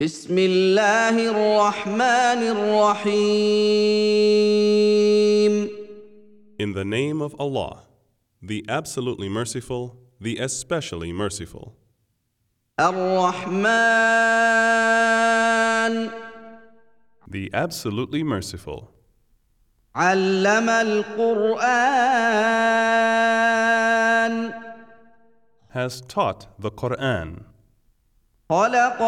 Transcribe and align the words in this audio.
بسم 0.00 0.38
الله 0.38 1.30
الرحمن 1.30 2.42
الرحيم 2.54 3.58
In 6.60 6.72
the 6.72 6.84
name 6.84 7.20
of 7.20 7.34
Allah, 7.40 7.82
the 8.40 8.64
absolutely 8.68 9.28
merciful, 9.28 9.96
the 10.20 10.38
especially 10.38 11.12
merciful. 11.12 11.74
الرحمن 12.78 13.58
The 17.26 17.50
absolutely 17.52 18.22
merciful 18.22 18.92
علم 19.96 20.68
القرآن 20.68 21.58
has 25.70 26.00
taught 26.02 26.46
the 26.56 26.70
Quran, 26.70 27.46
خلق 28.49 29.01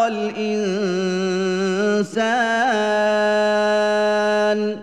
الإنسان 3.45 4.79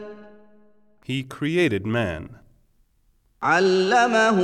He 1.05 1.23
created 1.25 1.85
man, 1.87 2.29
علمه 3.43 4.39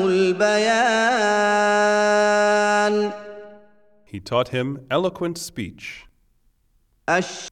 البيان 1.78 3.12
He 4.04 4.18
taught 4.20 4.48
him 4.48 4.80
eloquent 4.90 5.38
speech. 5.38 6.06
الش 7.08 7.48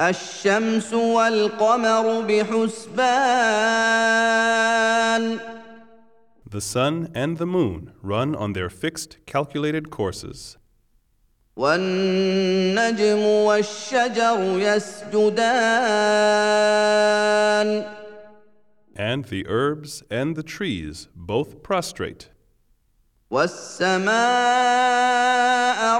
الشمس 0.00 0.92
والقمر 0.94 2.20
بحسبان 2.20 3.94
The 6.46 6.60
sun 6.60 7.10
and 7.14 7.38
the 7.38 7.46
moon 7.46 7.92
run 8.02 8.34
on 8.34 8.52
their 8.52 8.70
fixed 8.70 9.18
calculated 9.26 9.90
courses, 9.90 10.56
والنجم 11.58 13.22
والشجر 13.22 14.58
يسجدان 14.58 15.44
and 18.96 19.24
the 19.24 19.46
herbs 19.48 20.02
and 20.10 20.36
the 20.36 20.42
trees 20.42 21.08
both 21.16 21.62
prostrate, 21.62 22.28
والسماء 23.30 24.14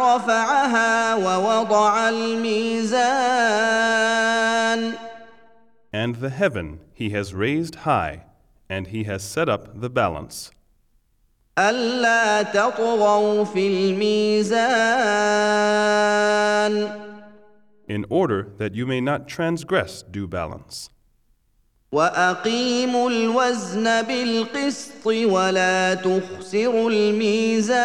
رفعها 0.00 1.14
ووضع 1.14 2.08
الميزان 2.08 3.64
and 5.92 6.16
the 6.16 6.30
heaven 6.30 6.80
He 6.92 7.10
has 7.10 7.34
raised 7.34 7.76
high, 7.86 8.24
and 8.68 8.88
He 8.88 9.04
has 9.04 9.22
set 9.22 9.48
up 9.48 9.80
the 9.80 9.90
balance, 9.90 10.50
ألا 11.58 12.42
تطغوا 12.42 13.44
في 13.44 13.68
الميزان 13.68 14.64
in 17.88 18.04
order 18.08 18.48
that 18.58 18.74
you 18.74 18.86
may 18.86 19.00
not 19.00 19.28
transgress 19.28 20.02
due 20.02 20.26
balance. 20.26 20.88
وأقيموا 21.92 23.10
الوزن 23.10 24.02
بالقسط 24.02 25.06
ولا 25.06 25.94
تخسروا 25.94 26.90
الميزان 26.90 27.84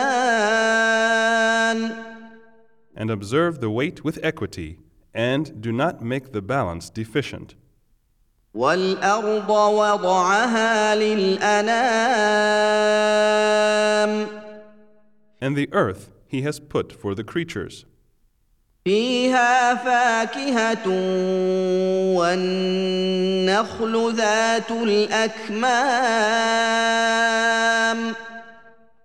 And 2.95 3.11
observe 3.11 3.59
the 3.61 3.69
weight 3.69 4.03
with 4.03 4.19
equity, 4.23 4.79
and 5.13 5.61
do 5.61 5.71
not 5.71 6.01
make 6.01 6.33
the 6.33 6.41
balance 6.41 6.89
deficient. 6.89 7.55
والأرض 8.53 9.49
وضعها 9.49 10.95
للأنام 10.95 11.69
And 15.41 15.55
the 15.55 15.69
earth 15.73 16.09
He 16.27 16.41
has 16.43 16.59
put 16.59 16.91
for 16.93 17.15
the 17.15 17.23
creatures. 17.23 17.85
فيها 18.85 19.75
فاكهة 19.75 20.87
والنخل 22.17 24.13
ذات 24.15 24.71
الأكمام 24.71 26.09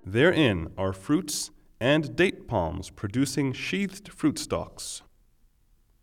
Therein 0.06 0.69
are 0.78 0.92
fruits 0.92 1.50
and 1.80 2.14
date 2.16 2.47
palms 2.47 2.91
producing 2.91 3.52
sheathed 3.52 4.08
fruit 4.12 4.38
stalks, 4.38 5.02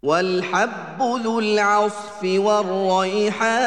والحب 0.06 1.02
ذو 1.02 1.40
العصف 1.40 2.24
والريحان 2.24 3.62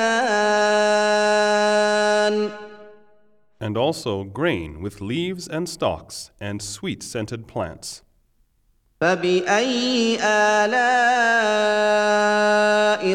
and 3.65 3.77
also 3.79 4.25
grain 4.25 4.83
with 4.83 5.01
leaves 5.01 5.49
and 5.49 5.67
stalks, 5.69 6.31
and 6.39 6.61
sweet 6.61 7.03
scented 7.03 7.47
plants. 7.47 8.03
فبأي 9.01 10.19
آلاء 10.21 10.75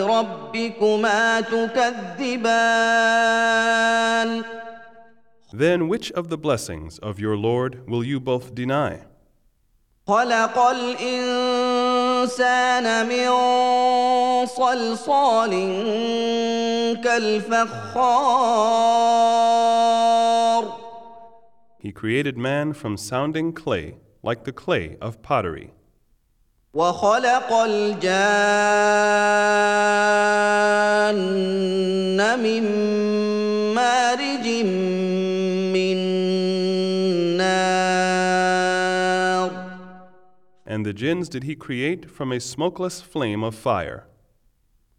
ربكما 0.01 1.41
تكذبان 1.41 2.59
Then 5.51 5.88
which 5.88 6.12
of 6.12 6.29
the 6.29 6.38
blessings 6.38 7.00
of 7.00 7.19
your 7.19 7.35
Lord 7.38 7.88
will 7.88 8.03
you 8.03 8.19
both 8.19 8.53
deny? 8.56 9.06
خلق 10.07 10.57
الإنسان 10.57 11.32
من 12.26 13.30
صلصال 14.46 15.50
كالفخار 17.04 18.44
He 21.78 21.92
created 21.92 22.38
man 22.38 22.72
from 22.72 22.96
sounding 22.96 23.52
clay, 23.52 23.96
like 24.22 24.44
the 24.44 24.52
clay 24.52 24.96
of 25.02 25.20
pottery. 25.22 25.72
وخلق 26.74 27.52
الجان 27.52 28.04
من 32.38 32.64
مارج 33.74 34.46
And 40.73 40.85
the 40.85 40.94
jinns 40.94 41.29
did 41.29 41.44
he 41.44 41.56
create 41.56 42.09
from 42.09 42.31
a 42.31 42.40
smokeless 42.40 43.01
flame 43.01 43.44
of 43.44 43.56
fire. 43.56 44.06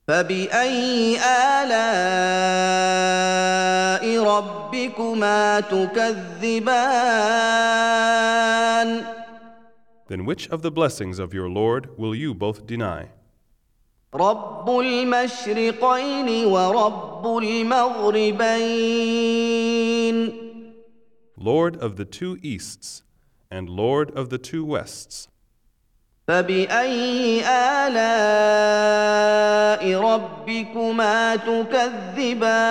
فبأي 0.09 1.19
آلاء 1.19 1.71
ربكما 4.25 5.61
تكذبان 5.61 6.91
Then 10.09 10.25
which 10.25 10.49
of 10.49 10.63
the 10.63 10.73
blessings 10.73 11.21
of 11.21 11.33
your 11.33 11.49
Lord 11.49 11.97
will 11.97 12.15
you 12.17 12.35
both 12.35 12.67
deny? 12.67 13.11
رب 14.15 14.69
المشرقين 14.69 16.45
ورب 16.47 17.39
المغربين 17.39 18.51
Lord 21.37 21.77
of 21.77 21.97
the 21.97 22.05
two 22.05 22.37
easts 22.43 23.03
and 23.51 23.69
Lord 23.69 24.11
of 24.11 24.29
the 24.31 24.39
two 24.39 24.65
wests. 24.65 25.29
فبأي 26.29 27.43
آلاء 27.47 29.03
ربكما 29.95 31.37
تكذبان 31.37 32.71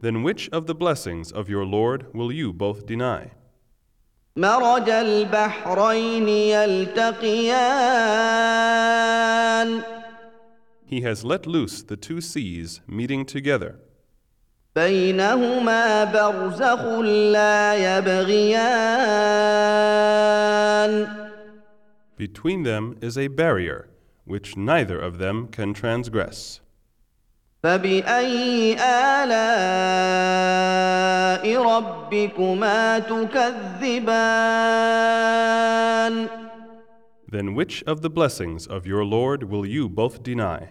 Then 0.00 0.22
which 0.22 0.48
of 0.50 0.66
the 0.66 0.74
blessings 0.74 1.32
of 1.32 1.48
your 1.48 1.64
Lord 1.66 2.06
will 2.14 2.30
you 2.32 2.52
both 2.52 2.86
deny? 2.86 3.32
مرج 4.36 4.88
البحرين 4.90 6.28
يلتقيان 6.28 7.56
He 10.86 11.00
has 11.00 11.24
let 11.24 11.46
loose 11.46 11.82
the 11.82 11.96
two 11.96 12.20
seas 12.20 12.80
meeting 12.86 13.24
together. 13.26 13.80
بينهما 14.76 16.04
برزخ 16.04 16.84
لا 17.32 17.74
يبغيان 17.74 19.26
Between 22.18 22.62
them 22.62 22.96
is 23.02 23.18
a 23.18 23.28
barrier 23.28 23.88
which 24.24 24.56
neither 24.56 24.98
of 24.98 25.18
them 25.18 25.48
can 25.48 25.74
transgress. 25.74 26.60
فبأي 27.62 28.76
آلاء 28.80 29.36
ربكما 31.62 32.98
تكذبان 32.98 34.06
Then 37.28 37.54
which 37.54 37.82
of 37.84 38.02
the 38.02 38.10
blessings 38.10 38.66
of 38.66 38.86
your 38.86 39.04
Lord 39.04 39.42
will 39.50 39.66
you 39.66 39.88
both 39.88 40.22
deny? 40.22 40.70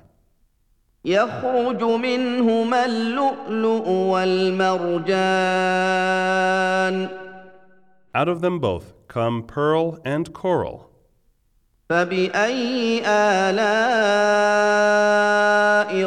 يخرج 1.04 1.82
منهما 1.82 2.84
اللؤلؤ 2.84 3.88
والمرجان 3.88 5.10
Out 8.14 8.28
of 8.28 8.40
them 8.40 8.58
both 8.58 8.92
come 9.08 9.42
pearl 9.44 9.98
and 10.04 10.32
coral. 10.34 10.90
فبأي 11.88 13.02
آلاء 13.06 13.50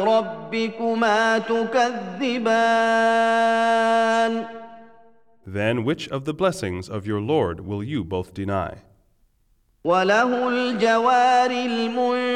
ربكما 0.04 1.38
تكذبان 1.38 2.54
Then 5.46 5.84
which 5.84 6.08
of 6.08 6.24
the 6.24 6.32
blessings 6.34 6.88
of 6.88 7.06
your 7.06 7.20
Lord 7.20 7.60
will 7.66 7.82
you 7.82 8.04
both 8.04 8.32
deny? 8.32 8.78
وله 9.84 10.48
الجوار 10.48 11.50
المنشآت 11.50 12.33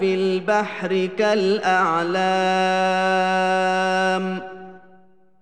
في 0.00 0.14
البحر 0.14 1.06
كالأعلام 1.18 2.16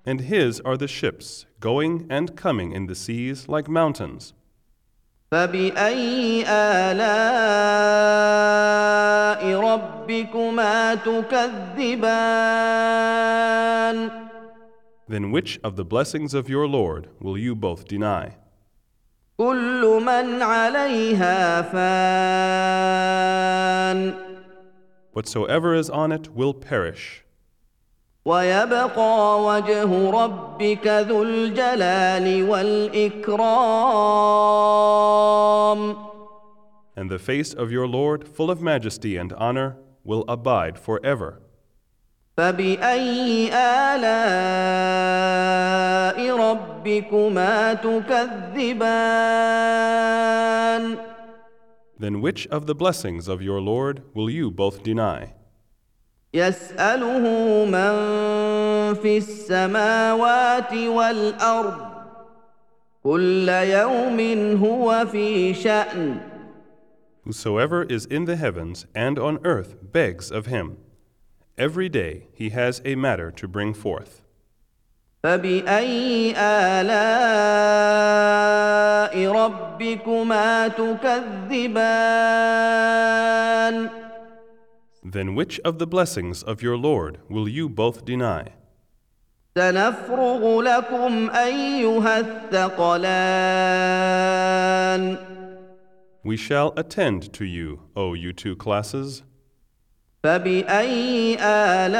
And 0.07 0.21
his 0.21 0.61
are 0.61 0.77
the 0.77 0.87
ships, 0.87 1.47
going 1.61 2.07
and 2.11 2.37
coming 2.37 2.73
in 2.73 2.87
the 2.87 2.95
seas 2.95 3.49
like 3.49 3.69
mountains. 3.69 4.35
فبأي 5.33 6.45
آلاء 6.49 7.15
ربكما 9.61 10.95
تكذبان 10.95 12.35
Then 15.09 15.31
which 15.31 15.59
of 15.65 15.77
the 15.77 15.85
blessings 15.85 16.35
of 16.35 16.49
your 16.51 16.67
Lord 16.69 17.09
will 17.21 17.39
you 17.39 17.55
both 17.55 17.87
deny? 17.87 18.37
كل 19.39 20.01
من 20.07 20.43
عليها 20.43 21.63
فان 21.63 22.95
Whatsoever 25.13 25.75
is 25.75 25.89
on 25.91 26.13
it 26.13 26.35
will 26.35 26.55
perish, 26.55 27.25
ويبقى 28.25 29.43
وجه 29.45 30.11
ربك 30.11 30.87
ذو 30.87 31.23
الجلال 31.23 32.43
والإكرام 32.49 33.85
and 36.97 37.11
the 37.11 37.19
face 37.19 37.53
of 37.53 37.73
your 37.73 37.89
Lord, 37.89 38.29
full 38.29 38.51
of 38.51 38.63
majesty 38.63 39.17
and 39.17 39.33
honor, 39.33 39.77
will 40.05 40.25
abide 40.29 40.79
forever. 40.79 41.41
فبأي 42.37 43.49
آلاء 43.53 45.38
ربكما 46.89 47.75
تكذبان 47.75 48.75
Then 51.97 52.21
which 52.21 52.47
of 52.49 52.67
the 52.67 52.75
blessings 52.75 53.29
of 53.29 53.41
your 53.41 53.61
Lord 53.61 54.03
will 54.15 54.29
you 54.29 54.51
both 54.51 54.83
deny? 54.83 55.35
يسأله 56.35 57.65
من 57.65 58.95
في 58.95 59.19
السماوات 59.19 60.73
والأرض 60.73 61.95
كل 63.05 63.49
يوم 63.49 64.21
هو 64.57 65.07
في 65.07 65.55
شأن 65.55 66.21
Whosoever 67.25 67.85
is 67.85 68.05
in 68.05 68.27
the 68.27 68.37
heavens 68.37 68.85
and 68.95 69.19
on 69.19 69.39
earth 69.45 69.77
begs 69.93 70.31
of 70.31 70.45
him. 70.47 70.77
Every 71.57 71.89
day 71.89 72.27
he 72.35 72.51
has 72.51 72.83
a 72.85 72.97
matter 72.97 73.31
to 73.31 73.49
bring 73.49 73.73
forth. 73.73 74.21
فبأي 75.24 76.34
آلاء 76.38 76.90
ربكما 79.28 80.68
تكذبان 80.68 81.90
Then 85.04 85.34
which 85.36 85.60
of 85.66 85.80
the 85.80 85.88
blessings 85.88 86.44
of 86.44 86.62
your 86.62 86.78
Lord 86.78 87.18
will 87.30 87.50
you 87.50 87.68
both 87.70 88.06
deny? 88.06 88.46
سنفرغ 89.58 90.62
لكم 90.62 91.30
أيها 91.30 92.20
الثقلان 92.20 93.40
We 96.24 96.38
shall 96.38 96.74
attend 96.78 97.34
to 97.34 97.46
you, 97.46 97.80
O 97.96 98.14
you 98.14 98.32
two 98.34 98.56
classes. 98.56 99.24
فبأي 100.24 101.38
آلاء 101.42 101.98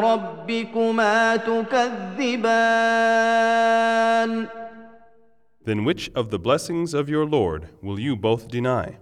ربكما 0.00 1.36
تكذبان 1.36 2.52
Then 5.64 5.84
which 5.84 6.10
of 6.16 6.30
the 6.30 6.40
blessings 6.40 6.92
of 6.92 7.08
your 7.08 7.24
Lord 7.24 7.68
will 7.82 8.00
you 8.00 8.16
both 8.16 8.48
deny? 8.48 8.98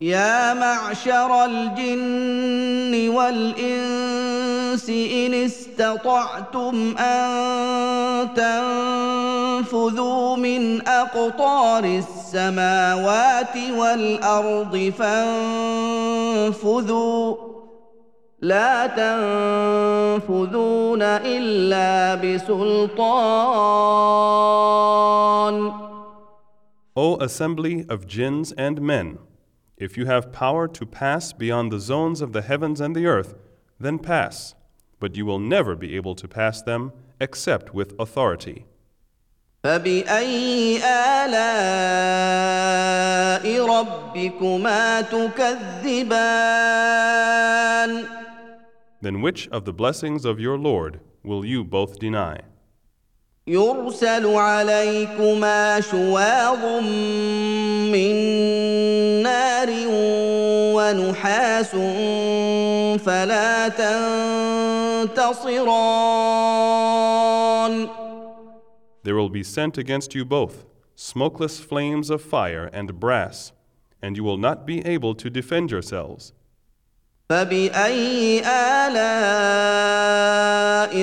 يا 0.00 0.54
معشر 0.54 1.44
الجن 1.44 3.08
والإنس 3.08 4.90
إن 4.90 5.34
استطعتم 5.34 6.96
أن 6.98 8.34
تنفذوا 8.34 9.21
تنفذوا 9.71 10.35
من 10.35 10.87
أقطار 10.87 11.83
السماوات 11.85 13.57
والأرض 13.77 14.93
فانفذوا 16.49 17.35
لا 18.41 18.87
تنفذون 20.27 21.01
إلا 21.01 22.15
بسلطان 22.15 23.07
O 26.99 27.17
assembly 27.21 27.85
of 27.89 28.07
jinns 28.07 28.51
and 28.53 28.81
men, 28.81 29.19
if 29.77 29.97
you 29.97 30.07
have 30.07 30.33
power 30.33 30.67
to 30.67 30.83
pass 30.83 31.31
beyond 31.31 31.71
the 31.71 31.79
zones 31.79 32.21
of 32.21 32.33
the 32.33 32.41
heavens 32.41 32.81
and 32.81 32.95
the 32.95 33.05
earth, 33.05 33.35
then 33.79 33.99
pass, 33.99 34.55
but 34.99 35.15
you 35.15 35.23
will 35.23 35.37
never 35.37 35.75
be 35.75 35.95
able 35.95 36.15
to 36.15 36.27
pass 36.27 36.63
them 36.63 36.91
except 37.21 37.71
with 37.71 37.93
authority. 37.99 38.65
فبأي 39.64 40.78
آلاء 41.22 41.34
ربكما 43.66 45.00
تكذبان 45.00 46.02
Then 49.00 49.20
which 49.20 49.48
of 49.48 49.64
the 49.64 49.72
blessings 49.72 50.24
of 50.24 50.38
your 50.40 50.58
Lord 50.58 51.00
will 51.24 51.44
you 51.44 51.62
both 51.64 51.98
deny? 52.00 52.40
يرسل 53.46 54.26
عليكما 54.26 55.80
شواظ 55.80 56.64
من 57.92 58.12
نار 59.22 59.68
ونحاس 60.74 61.70
فلا 63.04 63.68
تنتصران 65.08 67.21
There 69.03 69.15
will 69.15 69.29
be 69.29 69.43
sent 69.43 69.77
against 69.77 70.15
you 70.15 70.25
both 70.25 70.65
smokeless 70.95 71.59
flames 71.59 72.09
of 72.09 72.21
fire 72.21 72.69
and 72.73 72.99
brass, 72.99 73.51
and 74.01 74.17
you 74.17 74.23
will 74.23 74.37
not 74.37 74.65
be 74.65 74.85
able 74.85 75.13
to 75.15 75.29
defend 75.29 75.71
yourselves. 75.71 76.33
فبأي 77.29 78.41
آلاء 78.45 79.67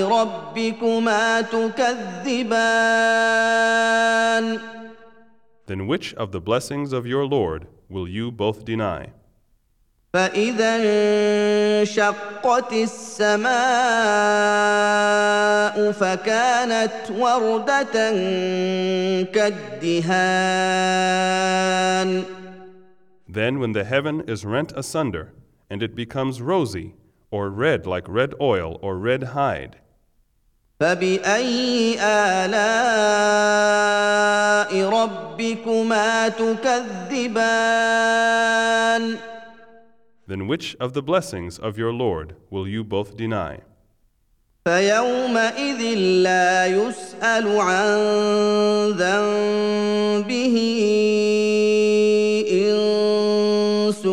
ربكما 0.02 1.40
تكذبان 1.40 2.74
Then 5.66 5.86
which 5.86 6.12
of 6.14 6.32
the 6.32 6.40
blessings 6.40 6.92
of 6.92 7.06
your 7.06 7.24
Lord 7.26 7.66
will 7.88 8.08
you 8.08 8.30
both 8.30 8.64
deny? 8.64 9.12
فإذا 10.14 10.76
انشقت 11.82 12.72
السماء 12.72 13.54
فكانت 15.92 17.10
وردة 17.10 18.12
كالدهان 19.32 20.44
Then 23.28 23.58
when 23.58 23.72
the 23.72 23.84
heaven 23.84 24.20
is 24.28 24.44
rent 24.44 24.72
asunder, 24.76 25.32
and 25.68 25.82
it 25.82 25.96
becomes 25.96 26.40
rosy, 26.40 26.94
or 27.30 27.50
red 27.50 27.86
like 27.86 28.08
red 28.08 28.32
oil 28.40 28.78
or 28.82 28.96
red 28.98 29.22
hide, 29.34 29.76
فبأي 30.80 31.96
آلاء 32.00 33.04
ربكما 34.88 36.28
تكذبان 36.28 37.74
then 40.26 40.46
which 40.46 40.74
of 40.80 40.94
the 40.94 41.02
blessings 41.02 41.58
of 41.58 41.76
your 41.76 41.92
Lord 41.92 42.36
will 42.50 42.66
you 42.66 42.82
both 42.82 43.16
deny? 43.16 43.60
فيومئذ 44.65 45.81
لا 46.23 46.67
يسأل 46.67 47.59
عن 47.59 47.97
ذنبه 48.91 50.55
إنس 52.51 54.05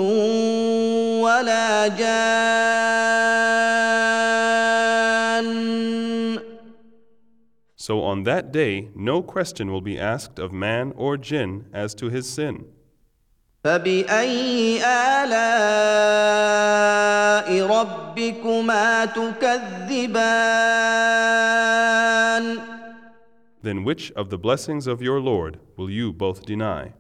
ولا 1.23 1.89
جان 1.89 2.67
So 7.79 8.03
on 8.03 8.25
that 8.25 8.51
day 8.53 8.89
no 8.97 9.23
question 9.23 9.71
will 9.71 9.81
be 9.81 9.97
asked 9.99 10.41
of 10.41 10.53
man 10.53 10.93
or 10.97 11.17
jinn 11.17 11.67
as 11.73 11.95
to 11.95 12.09
his 12.09 12.29
sin. 12.29 12.65
فبأي 13.67 14.79
آلاء 15.25 15.67
ربكما 17.67 19.05
تكذبان 19.05 20.27
Then 23.63 23.83
which 23.83 24.13
of 24.13 24.31
the 24.31 24.39
blessings 24.39 24.87
of 24.87 25.03
your 25.03 25.19
Lord 25.21 25.59
will 25.77 25.91
you 25.91 26.13
both 26.13 26.47
deny? 26.47 26.93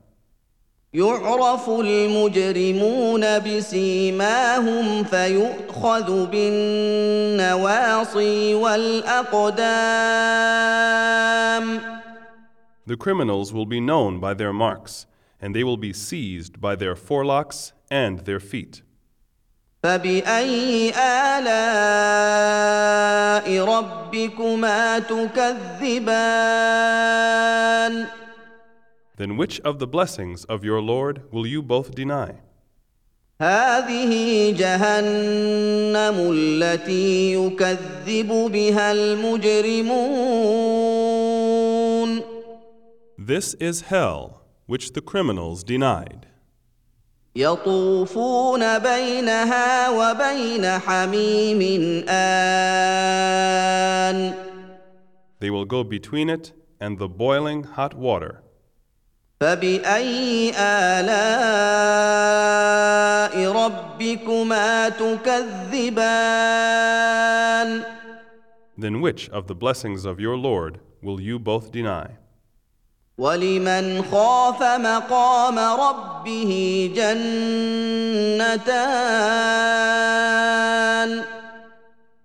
يعرف 0.94 1.68
المجرمون 1.68 3.38
بسيماهم 3.38 5.04
فيؤخذ 5.04 6.26
بالنواصي 6.26 7.54
والأقدام 8.54 9.66
The 12.86 12.96
criminals 12.96 13.52
will 13.52 13.66
be 13.66 13.80
known 13.80 14.18
by 14.18 14.34
their 14.34 14.52
marks, 14.52 15.06
and 15.41 15.55
they 15.55 15.63
will 15.63 15.77
be 15.77 15.93
seized 15.93 16.61
by 16.61 16.75
their 16.75 16.95
forelocks 16.95 17.71
and 17.89 18.19
their 18.19 18.39
feet. 18.39 18.81
فبأي 19.83 20.93
آلاء 20.95 21.51
ربكما 23.65 24.99
تكذبان 24.99 26.31
Then 29.17 29.37
which 29.37 29.59
of 29.61 29.79
the 29.79 29.87
blessings 29.87 30.45
of 30.45 30.63
your 30.63 30.81
Lord 30.81 31.23
will 31.31 31.47
you 31.47 31.61
both 31.63 31.95
deny? 31.95 32.35
هذه 33.41 34.51
جهنم 34.57 36.31
التي 36.33 37.33
يكذب 37.33 38.27
بها 38.27 38.91
المجرمون 38.91 40.21
This 43.17 43.55
is 43.55 43.81
hell, 43.81 44.41
which 44.65 44.93
the 44.93 45.01
criminals 45.01 45.63
denied. 45.63 46.27
يطوفون 47.35 48.79
بينها 48.79 49.89
وبين 49.89 50.79
حميم 50.79 52.03
آن 52.09 53.31
They 55.39 55.49
will 55.49 55.65
go 55.65 55.83
between 55.83 56.29
it 56.29 56.51
and 56.79 56.99
the 56.99 57.07
boiling 57.07 57.63
hot 57.63 57.93
water. 57.93 58.43
فبأي 59.41 60.51
آلاء 60.55 61.11
ربكما 63.51 64.89
تكذبان 64.89 66.21
Then 68.77 69.01
which 69.01 69.29
of 69.29 69.47
the 69.47 69.55
blessings 69.55 70.05
of 70.05 70.19
your 70.19 70.37
Lord 70.37 70.79
will 71.01 71.19
you 71.21 71.39
both 71.39 71.71
deny? 71.71 72.17
ولمن 73.17 74.03
خاف 74.11 74.61
مقام 74.63 75.59
ربه 75.59 76.91
جنتان 76.95 78.61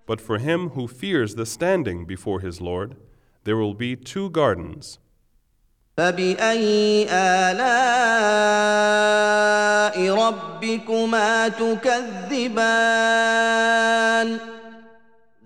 But 0.06 0.20
for 0.20 0.38
him 0.38 0.70
who 0.70 0.86
fears 0.86 1.34
the 1.34 1.44
standing 1.46 2.04
before 2.06 2.38
his 2.40 2.60
Lord, 2.60 2.96
there 3.44 3.56
will 3.56 3.74
be 3.74 3.96
two 3.96 4.30
gardens. 4.30 4.98
فبأي 5.96 7.06
آلاء 7.10 7.56
ربكما 10.10 11.48
تكذبان 11.48 12.86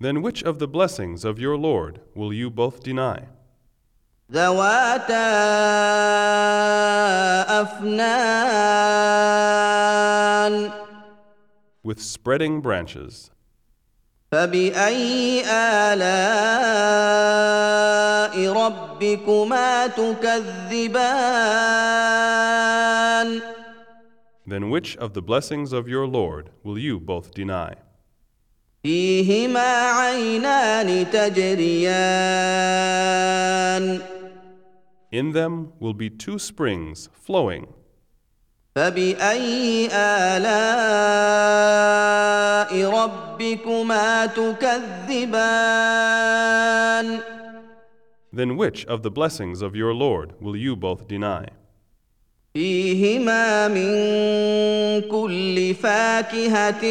Then 0.00 0.22
which 0.22 0.42
of 0.42 0.58
the 0.58 0.66
blessings 0.66 1.24
of 1.24 1.38
your 1.38 1.56
Lord 1.56 2.00
will 2.14 2.32
you 2.32 2.50
both 2.50 2.82
deny? 2.82 3.28
ذواتا 4.32 5.30
أفنان 9.40 10.70
With 11.82 11.98
spreading 12.00 12.60
branches. 12.60 13.30
فبأي 14.32 15.42
آلاء 15.50 16.00
ربكما 18.52 19.86
تكذبان 19.86 20.90
Then 24.46 24.70
which 24.70 24.96
of 24.96 25.12
the 25.14 25.22
blessings 25.22 25.72
of 25.72 25.88
your 25.88 26.06
Lord 26.06 26.50
will 26.64 26.78
you 26.78 27.00
both 27.00 27.32
deny? 27.34 27.74
فيهما 28.82 29.90
عينان 29.90 31.10
تجريان 31.10 31.90
In 35.14 35.32
them 35.32 35.72
will 35.80 35.94
be 35.94 36.08
two 36.10 36.38
springs 36.38 37.08
flowing. 37.12 37.66
فبأي 38.76 39.88
آلاء 39.92 40.50
ربكما 42.90 44.26
تكذبان 44.26 45.60
Then 48.32 48.56
which 48.56 48.86
of 48.86 49.02
the 49.02 49.10
blessings 49.10 49.60
of 49.60 49.74
your 49.74 49.92
Lord 49.92 50.34
will 50.40 50.56
you 50.56 50.76
both 50.76 51.08
deny? 51.08 51.48
فيهما 52.54 53.68
من 53.68 53.90
كل 55.10 55.74
فاكهة 55.74 56.82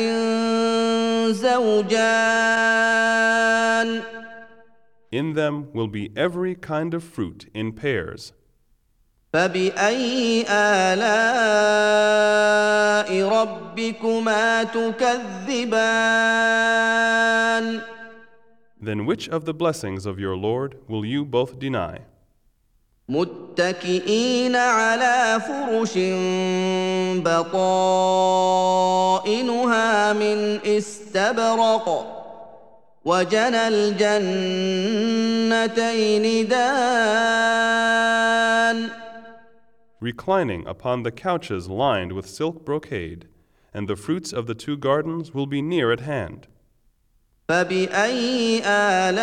زوجان 1.32 3.00
In 5.14 5.34
them 5.34 5.70
will 5.74 5.88
be 5.88 6.12
every 6.16 6.56
kind 6.56 6.94
of 6.94 7.04
fruit 7.04 7.50
in 7.54 7.74
pairs. 7.74 8.34
فبأي 9.34 10.46
آلاء 10.50 11.00
ربكما 13.30 14.64
تكذبان 14.64 16.00
Then 18.82 19.06
which 19.06 19.28
of 19.28 19.44
the 19.46 19.54
blessings 19.54 20.06
of 20.06 20.20
your 20.20 20.38
Lord 20.38 20.78
will 20.88 21.06
you 21.06 21.26
both 21.26 21.60
deny? 21.60 22.00
متكئين 23.10 24.56
على 24.56 25.42
فرش 25.48 25.98
بطائنها 29.30 30.14
من 30.14 30.60
استبرق 30.66 32.20
وجنى 33.06 33.68
الجنتين 33.68 34.48
دان 36.48 38.10
Reclining 40.02 40.66
upon 40.66 41.04
the 41.04 41.12
couches 41.12 41.68
lined 41.68 42.14
with 42.14 42.26
silk 42.26 42.64
brocade, 42.64 43.28
and 43.74 43.88
the 43.88 43.98
fruits 43.98 44.32
of 44.32 44.48
the 44.48 44.56
two 44.56 44.78
gardens 44.78 45.34
will 45.34 45.46
be 45.46 45.62
near 45.62 45.92
at 45.92 46.00
hand. 46.00 46.48
فبأي 47.50 48.62
آلاء 48.66 49.20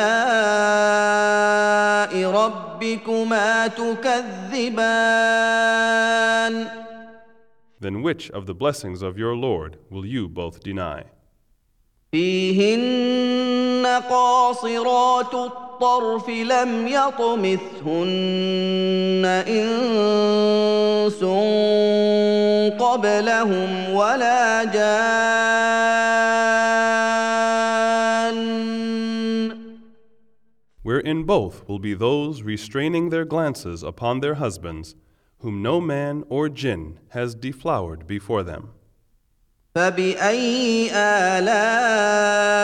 ربكما 2.31 3.67
تكذبان 3.67 4.87
Then 7.81 8.03
which 8.03 8.31
of 8.31 8.47
the 8.47 8.55
blessings 8.55 9.03
of 9.03 9.17
your 9.19 9.37
Lord 9.37 9.79
will 9.91 10.05
you 10.05 10.29
both 10.29 10.61
deny? 10.61 11.05
فيهن 12.12 13.86
قاصرات 14.10 15.34
الطرف 15.34 16.30
لم 16.30 16.88
يطمثهن 16.88 18.06
انس 19.48 21.24
قبلهم 22.82 23.94
ولا 23.94 24.64
جان 24.64 26.02
Wherein 30.84 31.24
both 31.24 31.70
will 31.70 31.80
be 31.80 31.94
those 31.94 32.42
restraining 32.42 33.10
their 33.10 33.24
glances 33.24 33.84
upon 33.84 34.20
their 34.20 34.34
husbands, 34.34 34.96
whom 35.40 35.62
no 35.62 35.80
man 35.80 36.26
or 36.28 36.50
jinn 36.50 37.00
has 37.10 37.36
deflowered 37.36 38.06
before 38.06 38.44
them. 38.44 38.74
فبأي 39.75 40.91
آلاء 40.95 42.57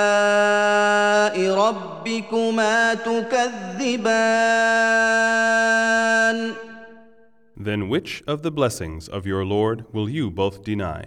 ربكما 1.55 2.95
تكذبان 2.95 4.43
Then 7.57 7.89
which 7.89 8.23
of 8.27 8.43
the 8.43 8.51
blessings 8.51 9.09
of 9.09 9.27
your 9.27 9.45
Lord 9.45 9.85
will 9.93 10.09
you 10.09 10.31
both 10.31 10.65
deny? 10.65 11.05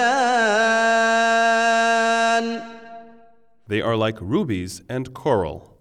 They 3.68 3.82
are 3.82 3.96
like 3.96 4.18
rubies 4.20 4.82
and 4.88 5.12
coral. 5.12 5.71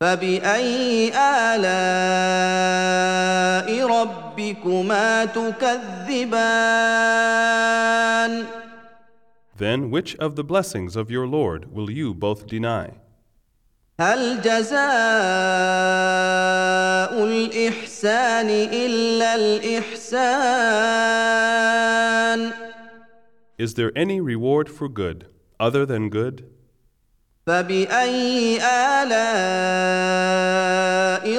فبأي 0.00 1.12
آلاء 1.14 1.68
ربكما 3.86 5.24
تكذبان 5.24 6.40
Then 9.58 9.90
which 9.90 10.16
of 10.16 10.36
the 10.36 10.44
blessings 10.44 10.96
of 10.96 11.10
your 11.10 11.26
Lord 11.26 11.70
will 11.70 11.90
you 11.90 12.14
both 12.14 12.46
deny? 12.46 12.92
هل 14.00 14.40
جزاء 14.40 14.80
الإحسان 17.24 18.48
إلا 18.72 19.34
الإحسان 19.34 20.40
Is 23.58 23.74
there 23.74 23.92
any 23.94 24.18
reward 24.22 24.70
for 24.70 24.88
good 24.88 25.26
other 25.60 25.84
than 25.84 26.08
good? 26.08 26.46
فبأي 27.49 28.57
آلاء 28.61 29.45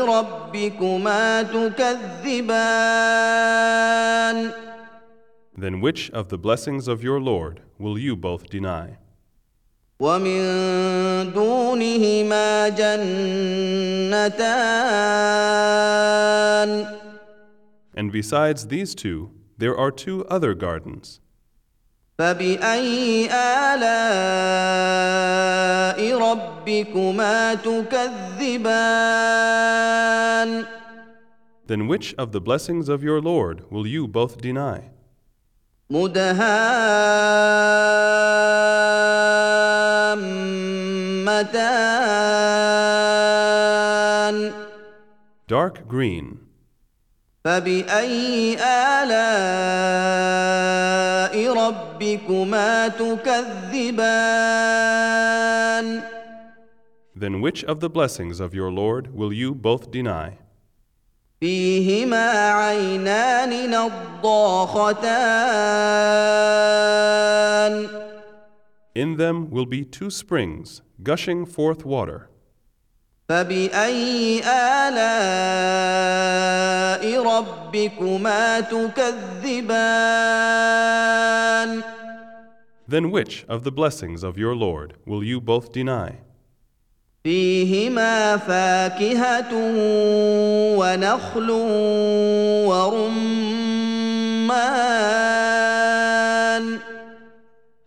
ربكما 0.06 1.42
تكذبان 1.42 2.56
Then 5.58 5.80
which 5.80 6.10
of 6.10 6.28
the 6.28 6.36
blessings 6.38 6.86
of 6.86 7.02
your 7.02 7.18
Lord 7.20 7.62
will 7.78 7.98
you 7.98 8.14
both 8.14 8.48
deny? 8.48 8.98
ومن 10.00 11.32
دونهما 11.32 12.68
جنتان 12.68 13.06
And 17.98 18.12
besides 18.12 18.66
these 18.68 18.94
two, 18.94 19.30
there 19.58 19.76
are 19.76 19.90
two 19.90 20.24
other 20.26 20.54
gardens. 20.54 21.20
فبأي 22.20 23.28
آلاء 23.30 24.18
ربكما 26.18 27.54
تكذبان 27.54 28.96
Then 31.66 31.88
which 31.88 32.14
of 32.14 32.30
the 32.30 32.40
blessings 32.40 32.88
of 32.88 33.02
your 33.02 33.20
Lord 33.20 33.64
will 33.70 33.86
you 33.86 34.06
both 34.08 34.40
deny? 34.40 34.90
مدهامتان 35.90 36.46
Dark 45.48 45.86
green. 45.86 46.39
فبأي 47.44 48.56
آلاء 48.58 50.16
ربكما 51.54 52.88
تكذبان 52.88 54.26
Then 57.14 57.40
which 57.40 57.64
of 57.64 57.80
the 57.80 57.88
blessings 57.88 58.40
of 58.40 58.52
your 58.54 58.70
Lord 58.70 59.14
will 59.14 59.32
you 59.32 59.54
both 59.54 59.90
deny? 59.90 60.38
فيهما 61.40 62.52
عينان 62.52 63.70
نضاختان 63.70 65.06
In 68.94 69.16
them 69.18 69.50
will 69.50 69.66
be 69.66 69.84
two 69.84 70.10
springs, 70.10 70.80
gushing 71.02 71.44
forth 71.46 71.84
water. 71.84 72.29
فبأي 73.30 74.40
آلاء 74.44 76.06
ربكما 77.22 78.60
تكذبان 78.60 79.96
Then 82.88 83.10
which 83.10 83.44
of 83.48 83.64
the 83.64 83.72
blessings 83.72 84.22
of 84.22 84.38
your 84.38 84.54
Lord 84.54 84.94
will 85.04 85.24
you 85.24 85.40
both 85.40 85.72
deny? 85.72 86.20
فيهما 87.24 88.36
فاكهة 88.36 89.52
ونخل 90.78 91.50
ورمان 92.68 93.26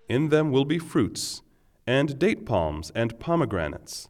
In 0.09 0.29
them 0.29 0.51
will 0.51 0.65
be 0.65 0.79
fruits, 0.79 1.41
and 1.87 2.19
date 2.19 2.45
palms 2.45 2.91
and 2.93 3.17
pomegranates. 3.19 4.07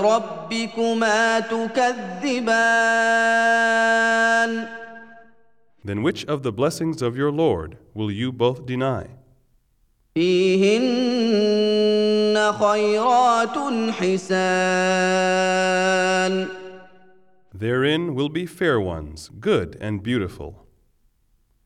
ربكما 0.00 1.40
تكذبان 1.40 2.74
Then 5.86 6.02
which 6.02 6.24
of 6.24 6.42
the 6.42 6.50
blessings 6.52 7.02
of 7.02 7.14
your 7.16 7.30
Lord 7.30 7.76
will 7.92 8.10
you 8.10 8.32
both 8.32 8.66
deny? 8.66 9.06
فيهن 10.14 11.54
خيرات 12.52 13.58
حسان 13.92 15.44
Therein 17.54 18.14
will 18.16 18.28
be 18.28 18.46
fair 18.46 18.80
ones, 18.80 19.30
good 19.40 19.76
and 19.80 20.02
beautiful. 20.02 20.66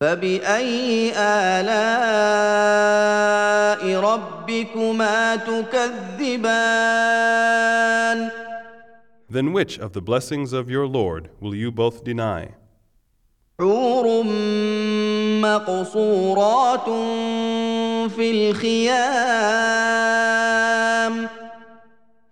فبأي 0.04 1.14
آلاء 1.16 1.80
ربكما 4.00 5.36
تكذبان 5.36 6.64
Then 9.30 9.54
which 9.54 9.80
of 9.80 9.94
the 9.94 10.02
blessings 10.02 10.52
of 10.52 10.70
your 10.70 10.86
Lord 10.88 11.30
will 11.40 11.56
you 11.56 11.72
both 11.72 12.04
deny? 12.04 12.50
حور 13.60 14.24
مقصورات 15.42 16.90
في 18.12 18.32
الخيام 18.52 19.14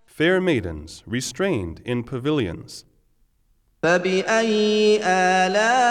Fair 0.06 0.40
maidens, 0.42 1.02
restrained 1.06 1.80
in 1.86 2.04
pavilions. 2.04 2.84
فبأي 3.82 5.00
آلاء 5.02 5.82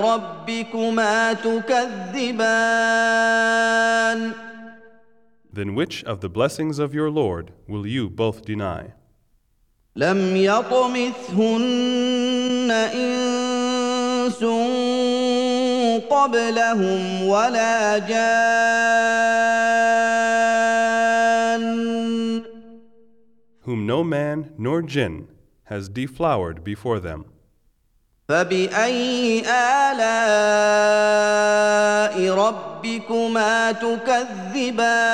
ربكما 0.00 1.32
تكذبان 1.32 2.74
Then 5.52 5.76
which 5.76 6.02
of 6.02 6.20
the 6.20 6.28
blessings 6.28 6.80
of 6.80 6.92
your 6.92 7.08
Lord 7.10 7.52
will 7.68 7.86
you 7.86 8.10
both 8.10 8.44
deny? 8.44 8.94
لم 9.96 10.36
يطمثهن 10.36 11.50
إنس 12.70 14.44
قبلهم 16.10 17.22
ولا 17.28 17.98
جان 17.98 18.74
Whom 23.60 23.86
no 23.86 24.02
man 24.02 24.50
nor 24.58 24.82
jinn 24.82 25.28
has 25.65 25.89
deflowered 25.89 26.63
before 26.63 26.99
them. 26.99 27.25
فبأي 28.29 29.41
آلاء 29.41 30.69
ربكما 32.29 33.71
تكذبان 33.71 35.09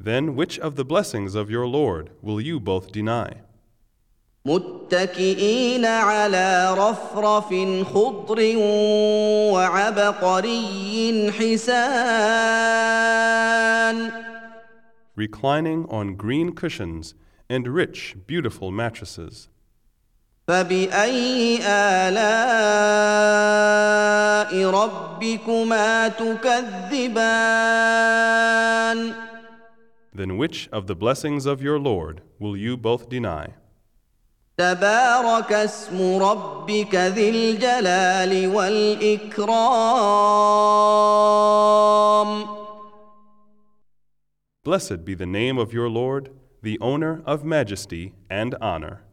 Then 0.00 0.34
which 0.34 0.58
of 0.58 0.74
the 0.76 0.84
blessings 0.84 1.34
of 1.34 1.50
your 1.50 1.66
Lord 1.66 2.10
will 2.22 2.40
you 2.40 2.58
both 2.58 2.90
deny? 2.92 3.42
متكئين 4.46 5.84
على 5.84 6.74
رفرف 6.78 7.48
خضر 7.94 8.56
وعبقري 9.52 11.32
حسان 11.32 12.52
Reclining 15.14 15.84
on 15.90 16.14
green 16.16 16.52
cushions 16.54 17.14
and 17.48 17.68
rich, 17.68 18.16
beautiful 18.26 18.70
mattresses. 18.70 19.48
فبأي 20.48 21.58
آلاء 21.62 22.12
ربكما 24.70 26.08
تكذبان 26.08 27.32
Then 30.14 30.36
which 30.36 30.68
of 30.72 30.86
the 30.88 30.94
blessings 30.94 31.46
of 31.46 31.62
your 31.62 31.78
Lord 31.78 32.20
will 32.38 32.56
you 32.56 32.76
both 32.76 33.08
deny? 33.08 33.54
تبارك 34.58 35.52
اسم 35.52 36.22
ربك 36.22 36.94
ذي 36.94 37.30
الجلال 37.30 38.48
والإكرام 38.54 39.42
Blessed 44.64 45.04
be 45.04 45.14
the 45.14 45.26
name 45.26 45.58
of 45.58 45.72
your 45.72 45.88
Lord, 45.88 46.30
the 46.61 46.79
owner 46.79 47.21
of 47.25 47.43
majesty 47.43 48.13
and 48.29 48.55
honor. 48.61 49.03